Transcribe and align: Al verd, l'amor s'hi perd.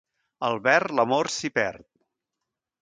Al 0.47 0.57
verd, 0.69 0.95
l'amor 1.01 1.31
s'hi 1.37 1.53
perd. 1.59 1.89